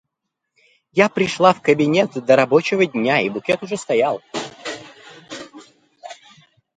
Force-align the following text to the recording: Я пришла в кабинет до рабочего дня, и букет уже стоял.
Я 0.93 1.09
пришла 1.09 1.53
в 1.53 1.61
кабинет 1.61 2.13
до 2.25 2.35
рабочего 2.35 2.87
дня, 2.87 3.19
и 3.21 3.29
букет 3.29 3.61
уже 3.61 3.77
стоял. 3.77 4.19